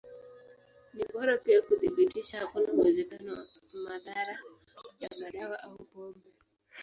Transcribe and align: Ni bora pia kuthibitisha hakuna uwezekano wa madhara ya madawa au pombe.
Ni 0.93 1.03
bora 1.13 1.37
pia 1.43 1.59
kuthibitisha 1.65 2.39
hakuna 2.39 2.71
uwezekano 2.73 3.33
wa 3.33 3.45
madhara 3.83 4.35
ya 4.99 5.09
madawa 5.21 5.55
au 5.65 5.77
pombe. 5.91 6.29